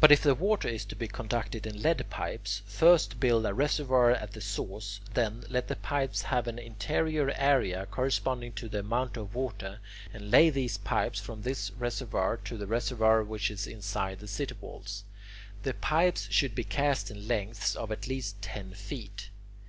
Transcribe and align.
But 0.00 0.10
if 0.10 0.24
the 0.24 0.34
water 0.34 0.66
is 0.66 0.84
to 0.86 0.96
be 0.96 1.06
conducted 1.06 1.68
in 1.68 1.80
lead 1.82 2.04
pipes, 2.10 2.62
first 2.66 3.20
build 3.20 3.46
a 3.46 3.54
reservoir 3.54 4.10
at 4.10 4.32
the 4.32 4.40
source; 4.40 4.98
then, 5.14 5.44
let 5.48 5.68
the 5.68 5.76
pipes 5.76 6.22
have 6.22 6.48
an 6.48 6.58
interior 6.58 7.30
area 7.36 7.86
corresponding 7.88 8.54
to 8.54 8.68
the 8.68 8.80
amount 8.80 9.16
of 9.16 9.36
water, 9.36 9.78
and 10.12 10.32
lay 10.32 10.50
these 10.50 10.78
pipes 10.78 11.20
from 11.20 11.42
this 11.42 11.70
reservoir 11.78 12.38
to 12.38 12.56
the 12.56 12.66
reservoir 12.66 13.22
which 13.22 13.52
is 13.52 13.68
inside 13.68 14.18
the 14.18 14.26
city 14.26 14.56
walls. 14.60 15.04
The 15.62 15.74
pipes 15.74 16.26
should 16.28 16.56
be 16.56 16.64
cast 16.64 17.08
in 17.08 17.28
lengths 17.28 17.76
of 17.76 17.92
at 17.92 18.08
least 18.08 18.42
ten 18.42 18.72
feet. 18.72 19.30